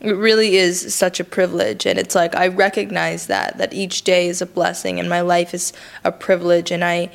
it 0.00 0.12
really 0.12 0.56
is 0.56 0.94
such 0.94 1.20
a 1.20 1.24
privilege 1.24 1.86
and 1.86 1.98
it's 1.98 2.14
like 2.14 2.34
i 2.34 2.46
recognize 2.46 3.26
that 3.26 3.58
that 3.58 3.72
each 3.72 4.02
day 4.02 4.28
is 4.28 4.40
a 4.40 4.46
blessing 4.46 4.98
and 4.98 5.08
my 5.08 5.20
life 5.20 5.52
is 5.54 5.72
a 6.04 6.12
privilege 6.12 6.70
and 6.70 6.84
i 6.84 7.10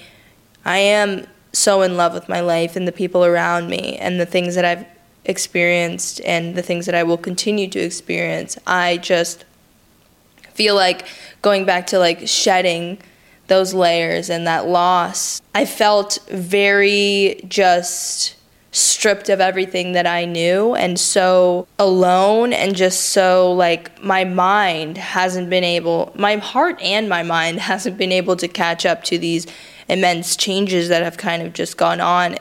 i 0.65 0.77
am 0.77 1.25
so 1.51 1.81
in 1.81 1.97
love 1.97 2.13
with 2.13 2.29
my 2.29 2.41
life 2.41 2.75
and 2.75 2.87
the 2.87 2.91
people 2.91 3.25
around 3.25 3.69
me 3.69 3.97
and 3.97 4.19
the 4.19 4.25
things 4.25 4.55
that 4.55 4.65
i've 4.65 4.85
experienced 5.25 6.21
and 6.23 6.55
the 6.55 6.61
things 6.61 6.85
that 6.85 6.95
i 6.95 7.03
will 7.03 7.17
continue 7.17 7.67
to 7.67 7.79
experience. 7.79 8.57
I 8.67 8.97
just 8.97 9.43
feel 10.53 10.75
like 10.75 11.05
going 11.41 11.65
back 11.65 11.87
to 11.87 11.99
like 11.99 12.27
shedding 12.27 12.99
those 13.47 13.73
layers 13.73 14.29
and 14.29 14.47
that 14.47 14.67
loss 14.67 15.41
i 15.53 15.65
felt 15.65 16.17
very 16.29 17.41
just 17.47 18.35
stripped 18.75 19.29
of 19.29 19.39
everything 19.39 19.93
that 19.93 20.05
I 20.05 20.25
knew 20.25 20.75
and 20.75 20.99
so 20.99 21.65
alone 21.79 22.51
and 22.51 22.75
just 22.75 23.11
so 23.11 23.53
like 23.53 24.03
my 24.03 24.25
mind 24.25 24.97
hasn't 24.97 25.49
been 25.49 25.63
able 25.63 26.11
my 26.13 26.35
heart 26.35 26.81
and 26.81 27.07
my 27.07 27.23
mind 27.23 27.59
hasn't 27.71 27.97
been 27.97 28.11
able 28.11 28.35
to 28.35 28.49
catch 28.49 28.85
up 28.85 29.05
to 29.05 29.17
these 29.17 29.47
immense 29.87 30.35
changes 30.35 30.89
that 30.89 31.03
have 31.03 31.15
kind 31.15 31.41
of 31.41 31.53
just 31.53 31.77
gone 31.77 32.01
on 32.01 32.35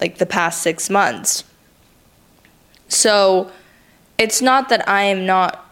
like 0.00 0.16
the 0.16 0.24
past 0.24 0.62
6 0.62 0.88
months. 0.88 1.44
So 2.88 3.52
it's 4.16 4.40
not 4.40 4.70
that 4.70 4.88
I 4.88 5.02
am 5.02 5.26
not 5.26 5.70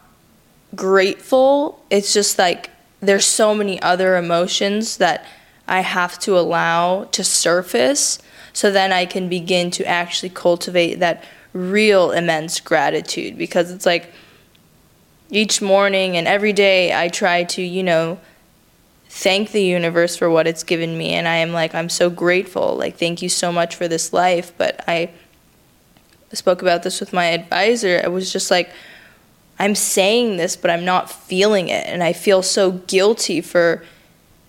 grateful, 0.74 1.82
it's 1.88 2.12
just 2.12 2.38
like 2.38 2.68
there's 3.00 3.24
so 3.24 3.54
many 3.54 3.80
other 3.80 4.16
emotions 4.16 4.98
that 4.98 5.24
I 5.66 5.80
have 5.80 6.18
to 6.20 6.38
allow 6.38 7.04
to 7.04 7.24
surface 7.24 8.18
so 8.54 8.70
then 8.70 8.92
I 8.92 9.04
can 9.04 9.28
begin 9.28 9.70
to 9.72 9.84
actually 9.84 10.30
cultivate 10.30 11.00
that 11.00 11.24
real 11.52 12.12
immense 12.12 12.60
gratitude 12.60 13.36
because 13.36 13.70
it's 13.70 13.84
like 13.84 14.12
each 15.30 15.60
morning 15.60 16.16
and 16.16 16.26
every 16.28 16.52
day 16.52 16.94
I 16.94 17.08
try 17.08 17.44
to, 17.44 17.62
you 17.62 17.82
know, 17.82 18.18
thank 19.08 19.50
the 19.50 19.62
universe 19.62 20.16
for 20.16 20.30
what 20.30 20.46
it's 20.46 20.62
given 20.62 20.96
me 20.96 21.10
and 21.10 21.26
I 21.26 21.36
am 21.36 21.52
like 21.52 21.74
I'm 21.74 21.88
so 21.88 22.08
grateful. 22.08 22.76
Like 22.76 22.96
thank 22.96 23.22
you 23.22 23.28
so 23.28 23.52
much 23.52 23.74
for 23.74 23.88
this 23.88 24.12
life, 24.12 24.52
but 24.56 24.82
I 24.88 25.10
spoke 26.32 26.62
about 26.62 26.84
this 26.84 27.00
with 27.00 27.12
my 27.12 27.26
advisor. 27.26 28.00
I 28.04 28.08
was 28.08 28.32
just 28.32 28.52
like 28.52 28.70
I'm 29.58 29.74
saying 29.74 30.36
this, 30.36 30.56
but 30.56 30.70
I'm 30.70 30.84
not 30.84 31.10
feeling 31.10 31.68
it 31.68 31.86
and 31.86 32.04
I 32.04 32.12
feel 32.12 32.42
so 32.42 32.70
guilty 32.72 33.40
for 33.40 33.84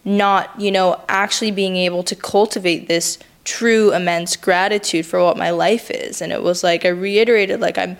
not, 0.03 0.59
you 0.61 0.71
know, 0.71 1.03
actually 1.09 1.51
being 1.51 1.75
able 1.75 2.03
to 2.03 2.15
cultivate 2.15 2.87
this 2.87 3.17
true 3.45 3.93
immense 3.93 4.35
gratitude 4.35 5.05
for 5.05 5.23
what 5.23 5.37
my 5.37 5.51
life 5.51 5.89
is. 5.91 6.21
And 6.21 6.33
it 6.33 6.43
was 6.43 6.63
like 6.63 6.83
i 6.83 6.89
reiterated 6.89 7.61
like 7.61 7.77
i'm 7.77 7.95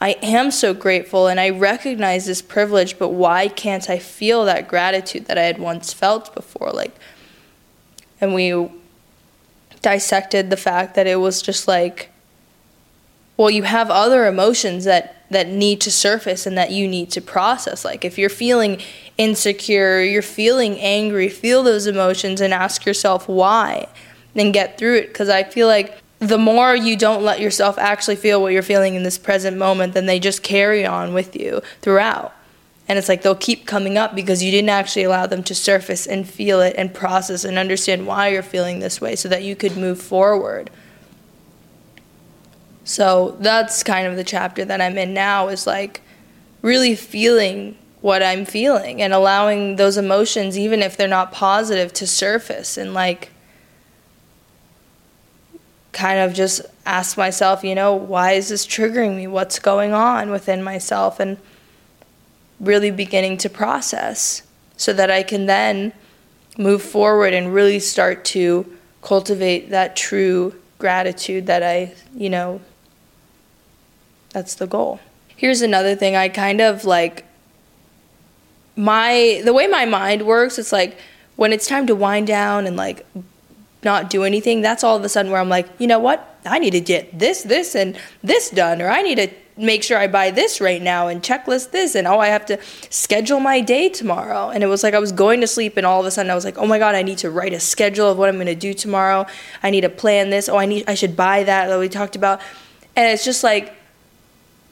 i 0.00 0.10
am 0.20 0.50
so 0.50 0.74
grateful 0.74 1.28
and 1.28 1.40
i 1.40 1.48
recognize 1.48 2.26
this 2.26 2.42
privilege 2.42 2.98
but 2.98 3.08
why 3.08 3.48
can't 3.48 3.88
i 3.88 3.98
feel 3.98 4.44
that 4.44 4.68
gratitude 4.68 5.26
that 5.26 5.38
i 5.38 5.42
had 5.42 5.58
once 5.58 5.92
felt 5.92 6.34
before? 6.34 6.70
Like 6.70 6.94
and 8.20 8.34
we 8.34 8.68
dissected 9.80 10.50
the 10.50 10.56
fact 10.56 10.94
that 10.96 11.06
it 11.06 11.20
was 11.20 11.40
just 11.40 11.68
like 11.68 12.10
well 13.36 13.50
you 13.50 13.62
have 13.62 13.90
other 13.90 14.26
emotions 14.26 14.84
that 14.84 15.24
that 15.30 15.48
need 15.48 15.80
to 15.80 15.90
surface 15.90 16.46
and 16.46 16.56
that 16.58 16.70
you 16.70 16.86
need 16.86 17.10
to 17.10 17.20
process. 17.20 17.84
Like 17.84 18.04
if 18.04 18.18
you're 18.18 18.28
feeling 18.28 18.80
insecure 19.18 20.02
you're 20.02 20.20
feeling 20.20 20.80
angry 20.80 21.28
feel 21.28 21.62
those 21.62 21.86
emotions 21.86 22.40
and 22.40 22.52
ask 22.52 22.84
yourself 22.84 23.28
why 23.28 23.88
and 24.34 24.52
get 24.52 24.78
through 24.78 24.96
it 24.96 25.08
because 25.08 25.28
I 25.28 25.44
feel 25.44 25.66
like 25.66 25.98
the 26.18 26.38
more 26.38 26.74
you 26.74 26.96
don't 26.96 27.22
let 27.22 27.40
yourself 27.40 27.78
actually 27.78 28.16
feel 28.16 28.40
what 28.40 28.52
you're 28.52 28.62
feeling 28.62 28.94
in 28.94 29.02
this 29.02 29.18
present 29.18 29.56
moment, 29.56 29.94
then 29.94 30.06
they 30.06 30.18
just 30.18 30.42
carry 30.42 30.86
on 30.86 31.12
with 31.12 31.36
you 31.36 31.60
throughout. 31.82 32.34
And 32.86 32.98
it's 32.98 33.08
like 33.08 33.22
they'll 33.22 33.34
keep 33.34 33.66
coming 33.66 33.96
up 33.96 34.14
because 34.14 34.42
you 34.42 34.50
didn't 34.50 34.70
actually 34.70 35.04
allow 35.04 35.26
them 35.26 35.42
to 35.44 35.54
surface 35.54 36.06
and 36.06 36.28
feel 36.28 36.60
it 36.60 36.74
and 36.76 36.92
process 36.92 37.44
and 37.44 37.58
understand 37.58 38.06
why 38.06 38.28
you're 38.28 38.42
feeling 38.42 38.80
this 38.80 39.00
way 39.00 39.16
so 39.16 39.28
that 39.28 39.42
you 39.42 39.56
could 39.56 39.76
move 39.76 40.00
forward. 40.00 40.70
So 42.84 43.36
that's 43.40 43.82
kind 43.82 44.06
of 44.06 44.16
the 44.16 44.24
chapter 44.24 44.64
that 44.66 44.80
I'm 44.80 44.98
in 44.98 45.14
now 45.14 45.48
is 45.48 45.66
like 45.66 46.02
really 46.60 46.94
feeling 46.94 47.78
what 48.02 48.22
I'm 48.22 48.44
feeling 48.44 49.00
and 49.00 49.14
allowing 49.14 49.76
those 49.76 49.96
emotions, 49.96 50.58
even 50.58 50.82
if 50.82 50.94
they're 50.94 51.08
not 51.08 51.32
positive, 51.32 51.90
to 51.94 52.06
surface 52.06 52.76
and 52.76 52.92
like 52.92 53.30
kind 55.94 56.20
of 56.20 56.34
just 56.34 56.60
ask 56.84 57.16
myself, 57.16 57.64
you 57.64 57.74
know, 57.74 57.94
why 57.94 58.32
is 58.32 58.48
this 58.48 58.66
triggering 58.66 59.16
me? 59.16 59.26
What's 59.26 59.58
going 59.58 59.92
on 59.92 60.30
within 60.30 60.62
myself? 60.62 61.20
And 61.20 61.38
really 62.60 62.90
beginning 62.90 63.36
to 63.38 63.48
process 63.48 64.42
so 64.76 64.92
that 64.92 65.10
I 65.10 65.22
can 65.22 65.46
then 65.46 65.92
move 66.58 66.82
forward 66.82 67.32
and 67.32 67.54
really 67.54 67.78
start 67.78 68.24
to 68.26 68.70
cultivate 69.02 69.70
that 69.70 69.96
true 69.96 70.54
gratitude 70.78 71.46
that 71.46 71.62
I, 71.62 71.94
you 72.14 72.30
know, 72.30 72.60
that's 74.30 74.54
the 74.54 74.66
goal. 74.66 75.00
Here's 75.36 75.62
another 75.62 75.94
thing 75.94 76.16
I 76.16 76.28
kind 76.28 76.60
of 76.60 76.84
like 76.84 77.24
my 78.76 79.40
the 79.44 79.52
way 79.52 79.66
my 79.66 79.84
mind 79.84 80.26
works, 80.26 80.58
it's 80.58 80.72
like 80.72 80.98
when 81.36 81.52
it's 81.52 81.66
time 81.66 81.86
to 81.86 81.94
wind 81.94 82.26
down 82.26 82.66
and 82.66 82.76
like 82.76 83.06
not 83.84 84.10
do 84.10 84.24
anything, 84.24 84.60
that's 84.60 84.84
all 84.84 84.96
of 84.96 85.04
a 85.04 85.08
sudden 85.08 85.30
where 85.32 85.40
I'm 85.40 85.48
like, 85.48 85.68
you 85.78 85.86
know 85.86 85.98
what? 85.98 86.38
I 86.44 86.58
need 86.58 86.72
to 86.72 86.80
get 86.80 87.18
this, 87.18 87.42
this, 87.42 87.74
and 87.74 87.98
this 88.22 88.50
done, 88.50 88.82
or 88.82 88.88
I 88.88 89.02
need 89.02 89.16
to 89.16 89.28
make 89.56 89.84
sure 89.84 89.96
I 89.96 90.08
buy 90.08 90.32
this 90.32 90.60
right 90.60 90.82
now 90.82 91.06
and 91.06 91.22
checklist 91.22 91.70
this, 91.70 91.94
and 91.94 92.06
oh, 92.06 92.18
I 92.18 92.26
have 92.26 92.44
to 92.46 92.58
schedule 92.90 93.38
my 93.38 93.60
day 93.60 93.88
tomorrow. 93.88 94.50
And 94.50 94.64
it 94.64 94.66
was 94.66 94.82
like 94.82 94.94
I 94.94 94.98
was 94.98 95.12
going 95.12 95.40
to 95.42 95.46
sleep, 95.46 95.76
and 95.76 95.86
all 95.86 96.00
of 96.00 96.06
a 96.06 96.10
sudden 96.10 96.30
I 96.30 96.34
was 96.34 96.44
like, 96.44 96.58
oh 96.58 96.66
my 96.66 96.78
god, 96.78 96.94
I 96.94 97.02
need 97.02 97.18
to 97.18 97.30
write 97.30 97.52
a 97.52 97.60
schedule 97.60 98.10
of 98.10 98.18
what 98.18 98.28
I'm 98.28 98.34
going 98.34 98.46
to 98.46 98.54
do 98.54 98.74
tomorrow. 98.74 99.26
I 99.62 99.70
need 99.70 99.82
to 99.82 99.88
plan 99.88 100.30
this. 100.30 100.48
Oh, 100.48 100.56
I 100.56 100.66
need, 100.66 100.84
I 100.88 100.94
should 100.94 101.16
buy 101.16 101.44
that 101.44 101.68
that 101.68 101.78
we 101.78 101.88
talked 101.88 102.16
about. 102.16 102.40
And 102.96 103.10
it's 103.12 103.24
just 103.24 103.44
like 103.44 103.74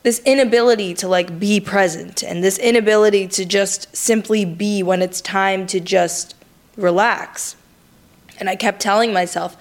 this 0.03 0.21
inability 0.25 0.95
to 0.95 1.09
like 1.09 1.39
be 1.39 1.61
present, 1.61 2.25
and 2.25 2.43
this 2.43 2.59
inability 2.59 3.29
to 3.29 3.45
just 3.45 3.95
simply 3.97 4.45
be 4.45 4.83
when 4.83 5.01
it's 5.01 5.21
time 5.21 5.67
to 5.69 5.79
just 5.79 6.35
relax. 6.77 7.55
And 8.43 8.51
I 8.51 8.57
kept 8.57 8.81
telling 8.81 9.13
myself, 9.13 9.57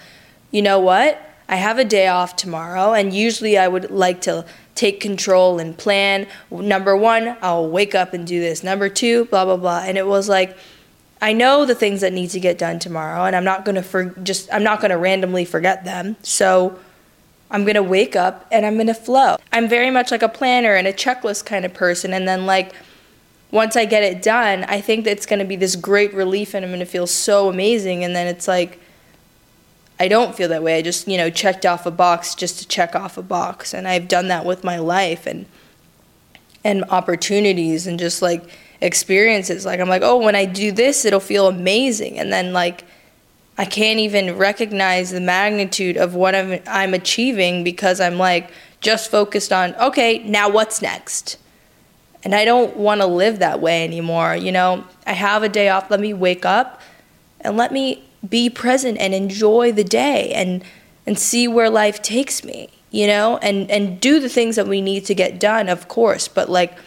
you 0.49 0.63
know 0.63 0.79
what? 0.79 1.21
I 1.47 1.57
have 1.57 1.77
a 1.77 1.85
day 1.85 2.07
off 2.07 2.35
tomorrow, 2.35 2.93
and 2.93 3.13
usually 3.13 3.55
I 3.55 3.67
would 3.67 3.91
like 3.91 4.21
to 4.21 4.43
take 4.73 4.99
control 4.99 5.59
and 5.59 5.77
plan. 5.77 6.25
Number 6.49 6.97
one, 6.97 7.37
I'll 7.43 7.69
wake 7.69 7.93
up 7.93 8.15
and 8.15 8.25
do 8.25 8.39
this. 8.39 8.63
Number 8.63 8.89
two, 8.89 9.25
blah, 9.25 9.45
blah, 9.45 9.57
blah. 9.57 9.83
And 9.85 9.99
it 9.99 10.07
was 10.07 10.27
like, 10.27 10.57
I 11.21 11.31
know 11.31 11.63
the 11.63 11.75
things 11.75 12.01
that 12.01 12.11
need 12.11 12.31
to 12.31 12.39
get 12.39 12.57
done 12.57 12.79
tomorrow, 12.79 13.25
and 13.25 13.35
I'm 13.35 13.43
not 13.43 13.65
gonna 13.65 13.83
for 13.83 14.05
just 14.05 14.51
I'm 14.51 14.63
not 14.63 14.81
gonna 14.81 14.97
randomly 14.97 15.45
forget 15.45 15.85
them. 15.85 16.15
So 16.23 16.79
I'm 17.51 17.65
gonna 17.65 17.83
wake 17.83 18.15
up 18.15 18.47
and 18.51 18.65
I'm 18.65 18.77
gonna 18.77 18.95
flow. 18.95 19.37
I'm 19.51 19.69
very 19.69 19.91
much 19.91 20.09
like 20.09 20.23
a 20.23 20.29
planner 20.29 20.73
and 20.73 20.87
a 20.87 20.93
checklist 20.93 21.45
kind 21.45 21.65
of 21.65 21.73
person, 21.75 22.13
and 22.13 22.27
then 22.27 22.47
like 22.47 22.73
once 23.51 23.75
I 23.75 23.85
get 23.85 24.03
it 24.03 24.21
done, 24.21 24.63
I 24.63 24.81
think 24.81 25.05
it's 25.05 25.25
going 25.25 25.39
to 25.39 25.45
be 25.45 25.57
this 25.57 25.75
great 25.75 26.13
relief 26.13 26.53
and 26.53 26.63
I'm 26.63 26.71
going 26.71 26.79
to 26.79 26.85
feel 26.85 27.07
so 27.07 27.49
amazing. 27.49 28.03
And 28.03 28.15
then 28.15 28.27
it's 28.27 28.47
like, 28.47 28.79
I 29.99 30.07
don't 30.07 30.33
feel 30.33 30.49
that 30.49 30.63
way. 30.63 30.77
I 30.77 30.81
just, 30.81 31.07
you 31.07 31.17
know, 31.17 31.29
checked 31.29 31.65
off 31.65 31.85
a 31.85 31.91
box 31.91 32.33
just 32.33 32.59
to 32.59 32.67
check 32.67 32.95
off 32.95 33.17
a 33.17 33.21
box. 33.21 33.73
And 33.73 33.87
I've 33.87 34.07
done 34.07 34.29
that 34.29 34.45
with 34.45 34.63
my 34.63 34.79
life 34.79 35.27
and, 35.27 35.45
and 36.63 36.85
opportunities 36.85 37.85
and 37.85 37.99
just 37.99 38.21
like 38.21 38.43
experiences. 38.79 39.65
Like, 39.65 39.79
I'm 39.79 39.89
like, 39.89 40.01
oh, 40.01 40.17
when 40.17 40.35
I 40.35 40.45
do 40.45 40.71
this, 40.71 41.05
it'll 41.05 41.19
feel 41.19 41.47
amazing. 41.47 42.17
And 42.17 42.31
then, 42.33 42.53
like, 42.53 42.83
I 43.57 43.65
can't 43.65 43.99
even 43.99 44.37
recognize 44.37 45.11
the 45.11 45.19
magnitude 45.19 45.97
of 45.97 46.15
what 46.15 46.33
I'm, 46.33 46.61
I'm 46.65 46.93
achieving 46.93 47.63
because 47.63 47.99
I'm 47.99 48.17
like 48.17 48.49
just 48.79 49.11
focused 49.11 49.53
on, 49.53 49.75
okay, 49.75 50.19
now 50.19 50.49
what's 50.49 50.81
next? 50.81 51.37
And 52.23 52.35
I 52.35 52.45
don't 52.45 52.77
want 52.77 53.01
to 53.01 53.07
live 53.07 53.39
that 53.39 53.61
way 53.61 53.83
anymore. 53.83 54.35
You 54.35 54.51
know, 54.51 54.85
I 55.07 55.13
have 55.13 55.43
a 55.43 55.49
day 55.49 55.69
off. 55.69 55.89
Let 55.89 55.99
me 55.99 56.13
wake 56.13 56.45
up 56.45 56.81
and 57.39 57.57
let 57.57 57.71
me 57.71 58.03
be 58.27 58.49
present 58.49 58.97
and 58.99 59.13
enjoy 59.13 59.71
the 59.71 59.83
day 59.83 60.31
and 60.33 60.63
and 61.07 61.17
see 61.17 61.47
where 61.47 61.69
life 61.69 62.01
takes 62.01 62.43
me, 62.43 62.69
you 62.91 63.07
know, 63.07 63.37
and 63.37 63.69
and 63.71 63.99
do 63.99 64.19
the 64.19 64.29
things 64.29 64.55
that 64.55 64.67
we 64.67 64.81
need 64.81 65.05
to 65.05 65.15
get 65.15 65.39
done, 65.39 65.67
of 65.67 65.87
course, 65.87 66.27
but 66.27 66.49
like 66.49 66.77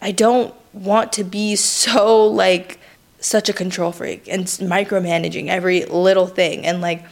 I 0.00 0.10
don't 0.10 0.54
want 0.72 1.12
to 1.14 1.24
be 1.24 1.54
so 1.56 2.26
like 2.26 2.78
such 3.20 3.48
a 3.48 3.52
control 3.52 3.92
freak 3.92 4.26
and 4.26 4.46
micromanaging 4.46 5.48
every 5.48 5.84
little 5.84 6.26
thing 6.26 6.66
and 6.66 6.80
like 6.80 7.04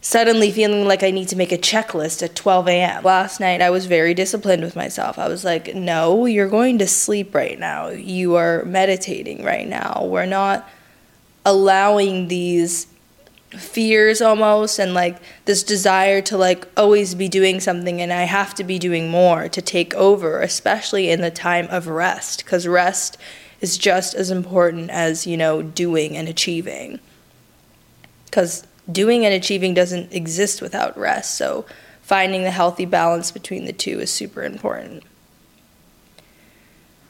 suddenly 0.00 0.50
feeling 0.50 0.86
like 0.86 1.02
I 1.02 1.10
need 1.10 1.28
to 1.28 1.36
make 1.36 1.52
a 1.52 1.58
checklist 1.58 2.22
at 2.22 2.34
12 2.34 2.68
a.m. 2.68 3.04
Last 3.04 3.40
night, 3.40 3.60
I 3.60 3.70
was 3.70 3.86
very 3.86 4.14
disciplined 4.14 4.62
with 4.62 4.76
myself. 4.76 5.18
I 5.18 5.28
was 5.28 5.44
like, 5.44 5.74
no, 5.74 6.26
you're 6.26 6.48
going 6.48 6.78
to 6.78 6.86
sleep 6.86 7.34
right 7.34 7.58
now. 7.58 7.88
You 7.88 8.36
are 8.36 8.64
meditating 8.64 9.44
right 9.44 9.66
now. 9.66 10.04
We're 10.04 10.26
not 10.26 10.68
allowing 11.44 12.28
these 12.28 12.86
fears 13.50 14.20
almost 14.20 14.78
and 14.78 14.92
like 14.92 15.16
this 15.46 15.62
desire 15.62 16.20
to 16.20 16.36
like 16.36 16.68
always 16.76 17.14
be 17.14 17.28
doing 17.28 17.60
something 17.60 18.02
and 18.02 18.12
I 18.12 18.24
have 18.24 18.54
to 18.56 18.64
be 18.64 18.78
doing 18.78 19.08
more 19.08 19.48
to 19.48 19.62
take 19.62 19.94
over, 19.94 20.42
especially 20.42 21.10
in 21.10 21.22
the 21.22 21.30
time 21.30 21.66
of 21.70 21.86
rest, 21.86 22.44
because 22.44 22.66
rest 22.66 23.16
is 23.60 23.78
just 23.78 24.14
as 24.14 24.30
important 24.30 24.90
as, 24.90 25.26
you 25.26 25.36
know, 25.36 25.62
doing 25.62 26.16
and 26.16 26.28
achieving. 26.28 27.00
Because 28.26 28.66
doing 28.90 29.24
and 29.24 29.34
achieving 29.34 29.74
doesn't 29.74 30.12
exist 30.12 30.62
without 30.62 30.96
rest. 30.98 31.36
So 31.36 31.66
finding 32.02 32.42
the 32.42 32.50
healthy 32.50 32.84
balance 32.84 33.30
between 33.30 33.64
the 33.64 33.72
two 33.72 34.00
is 34.00 34.10
super 34.10 34.42
important. 34.42 35.02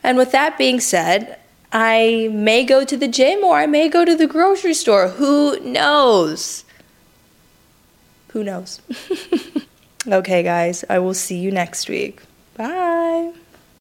And 0.02 0.16
with 0.16 0.32
that 0.32 0.58
being 0.58 0.80
said, 0.80 1.38
I 1.72 2.30
may 2.32 2.64
go 2.64 2.84
to 2.84 2.96
the 2.96 3.08
gym 3.08 3.44
or 3.44 3.56
I 3.56 3.66
may 3.66 3.88
go 3.88 4.04
to 4.04 4.16
the 4.16 4.26
grocery 4.26 4.74
store. 4.74 5.08
Who 5.08 5.58
knows? 5.60 6.64
Who 8.28 8.42
knows? 8.42 8.80
okay, 10.06 10.42
guys, 10.42 10.84
I 10.88 10.98
will 10.98 11.14
see 11.14 11.38
you 11.38 11.50
next 11.50 11.88
week. 11.88 12.22